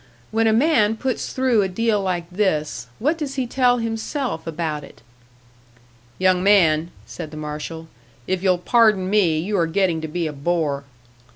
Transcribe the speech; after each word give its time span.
When 0.31 0.47
a 0.47 0.51
man 0.51 0.95
puts 0.97 1.31
through 1.31 1.61
a 1.61 1.67
deal 1.67 2.01
like 2.01 2.27
this, 2.31 2.87
what 2.97 3.19
does 3.19 3.35
he 3.35 3.45
tell 3.45 3.77
himself 3.77 4.47
about 4.47 4.83
it?" 4.83 5.03
"Young 6.17 6.41
man," 6.41 6.89
said 7.05 7.29
the 7.29 7.37
marshal, 7.37 7.87
"if 8.25 8.41
you'll 8.41 8.57
pardon 8.57 9.11
me, 9.11 9.37
you 9.37 9.55
are 9.59 9.67
getting 9.67 10.01
to 10.01 10.07
be 10.07 10.25
a 10.25 10.33
bore." 10.33 10.85